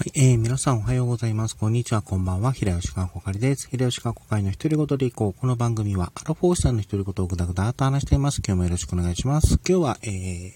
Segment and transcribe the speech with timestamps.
[0.00, 1.54] はい、えー、皆さんおはようございます。
[1.54, 2.52] こんにちは、こんばんは。
[2.52, 3.68] 平吉川こかりです。
[3.68, 5.38] 平吉川こかりの一人ごとでいこう。
[5.38, 8.40] この番組は、アラフォーシさんの一人ごとをぐだぐだと話しています。
[8.42, 9.60] 今日もよろしくお願いします。
[9.68, 10.52] 今日は、えー、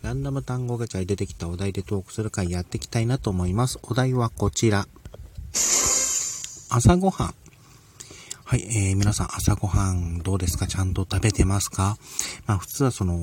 [0.00, 3.78] ランダム単語ガチャに出てきたお題でトークする会やっていきたいなと思います。
[3.82, 4.88] お題はこちら。
[5.52, 7.34] 朝ごはん。
[8.48, 10.68] はい、えー、皆さん朝ごはんどうですか？
[10.68, 11.96] ちゃんと食べてますか？
[12.46, 13.18] まあ普通はその、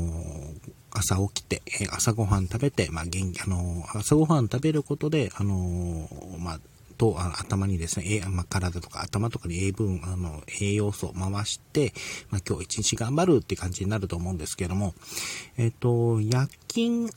[0.92, 6.60] 朝起きて、えー、朝ごはん食べて、まあ元気、あのー、朝ごはん食べることで、あのー、まあ、
[6.98, 11.94] と、あ頭にですね、えまあ、体とか頭とかに栄分、あの、栄養素を回して、
[12.30, 14.94] まあ、今日一日頑張るって感じになると思うんですけども、
[15.56, 17.10] えっ、と、夜勤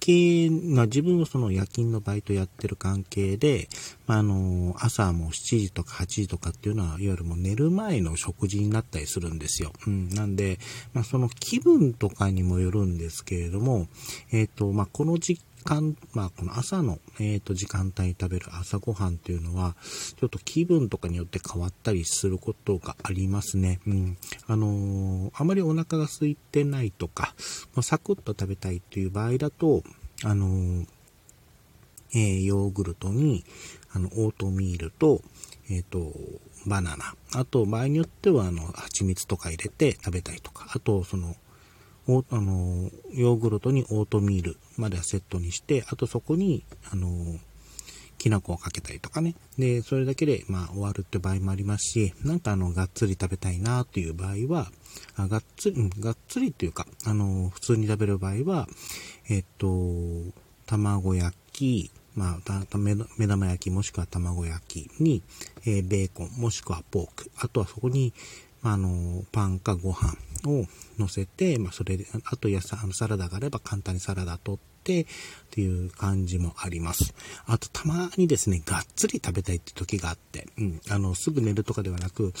[0.00, 3.68] 係、まあ自分はその夜勤のバイトやってる関係で、
[4.06, 9.72] まあ、あの、朝も7時とか8時とかっていうのは、いわゆるもう寝る前の食事になったりするんですよ。
[9.86, 10.08] うん。
[10.08, 10.58] なんで、
[10.94, 13.86] まあ、その気分とかにもよるんですけれども、
[14.32, 19.76] えっ、ー、と、まあ、この時間、まあ、この朝の、えっ、と、時間帯に食べる朝ごはんっていうのは、
[20.16, 23.80] ちょっと気分とかによって変わったりすることがありますね。
[23.86, 24.18] うん。
[24.46, 27.34] あのー、あまりお腹が空いてないとか、
[27.74, 29.82] まあ、サクッと食べたいっていう場合だと、
[30.24, 30.86] あのー、
[32.12, 33.44] えー、ヨーグルトに、
[33.92, 35.22] あの、オートミールと、
[35.68, 36.12] えっ、と、
[36.66, 37.14] バナナ。
[37.34, 40.66] あと、場合によっては、あの、蜂蜜とか入れて食べたりとか。
[40.74, 41.36] あと、その、
[42.08, 47.38] おあの、ヨーグルトにオートミールまではセットにして、あとそこに、あの、
[48.20, 49.34] きな粉をかけたりとかね。
[49.58, 54.70] で、それだけで、まあ、終わるって場合もありますし、なんかあの、がっつり食べたいなという場合は、
[55.16, 58.68] あがっつり、うん、がっつりっていうか、あの、普通に食べる場合は、
[59.28, 59.66] えっと、
[60.66, 62.76] 卵焼き、まあ、
[63.16, 65.22] 目玉焼きもしくは卵焼きに、
[65.64, 68.12] えー、ベーコンもしくはポーク、あとはそこに、
[68.62, 70.14] あの、パンかご飯
[70.46, 70.66] を
[70.98, 75.06] 乗せて、まあ、それで、あと野菜、あの、サラダがあれば簡単にサラダ取って、っ
[75.50, 77.14] ていう感じもあります。
[77.46, 82.32] あと、たまにですね、がっつり食べたいって時があって、うん、あの、すぐ寝るとかではなく、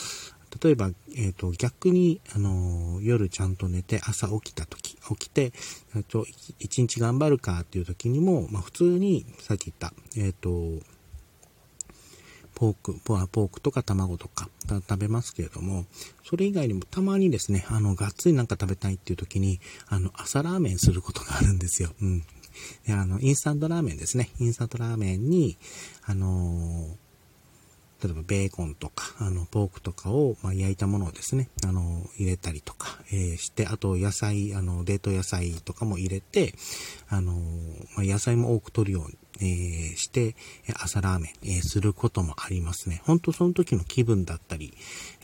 [0.62, 5.52] 例えば、えっ、ー、と、逆に、あの、夜ちゃんと寝て朝起きた時、起きて、
[6.08, 6.24] ちょ、
[6.58, 10.84] 一日頑張るかっていう時にも、まあ普通に、さっき言った、えっ、ー、と、
[12.60, 15.86] ポーク、ポアポークとか卵とか食べますけれども、
[16.22, 21.88] それ以外にもたまにですね、あの、がっつりなんか食べたいっていう時に、あの、朝ラーメンすることがあるんですよ。
[22.02, 22.20] うん。
[22.86, 24.28] で、あの、インスタントラーメンですね。
[24.40, 25.56] インスタントラーメンに、
[26.04, 27.10] あのー
[28.02, 36.54] 例えばベーコンとか、あの、ポークとかを、まあ、焼いたものをですね、あの、入れたりとか、えー、して、あと野菜、あの、冷凍野菜とかも入れて、
[37.10, 37.38] あの、ま
[37.98, 40.36] あ、野菜も多く取るように、えー、して、
[40.74, 43.02] 朝ラーメン、え、することもありますね。
[43.04, 44.74] ほんとその時の気分だったり、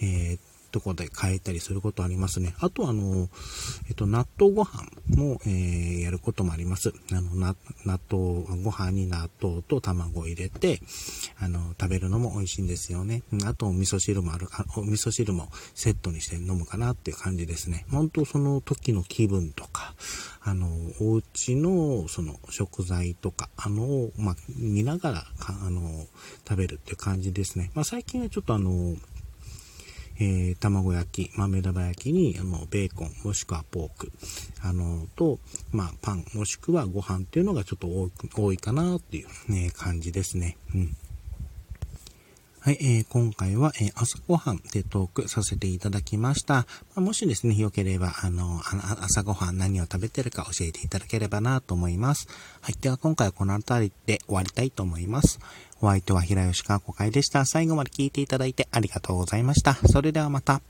[0.00, 0.38] えー、
[0.76, 2.54] とこで変えたりすることありますね。
[2.60, 3.28] あとあの、
[3.88, 6.92] えっと、納豆ご飯も、えー、やることもあります。
[7.12, 7.56] あの、納
[7.86, 10.80] 豆、ご飯に納豆と卵を入れて、
[11.38, 13.22] あの、食べるのも美味しいんですよね。
[13.46, 17.86] あと、お味噌汁もある、あお味噌汁もセットにして飲むかなっていう感じですね。
[17.90, 19.75] 本当その時の気分とか、
[20.48, 20.68] あの、
[21.00, 26.06] お家の、その、食材とか、あの、まあ、見ながら、あの、
[26.48, 27.72] 食べるっていう感じですね。
[27.74, 28.94] まあ、最近はちょっとあの、
[30.20, 34.12] えー、卵焼き、豆玉焼きに、あの、ベーコン、もしくはポーク、
[34.62, 35.40] あの、と、
[35.72, 40.56] まあ、パン、もしくはご飯っていうのがちょっと多多いかなっていう、ね、感じですね。
[40.72, 40.96] うん。
[42.66, 46.54] はい、えー、今回は、えー、朝ごはんでトークさせていただきました。
[46.54, 46.64] ま
[46.96, 48.60] あ、もしですね、良ければ、あの、
[49.04, 52.26] 朝ごはん何を食べてるか教えていただければなと思います。
[52.62, 55.38] はい、では今回はこの辺りで終わりたいと思います。
[55.80, 57.44] お相手は平吉川子会でした。
[57.44, 59.74] 最後まで聞いていただいてありがとうございました。
[59.86, 60.60] それではまた。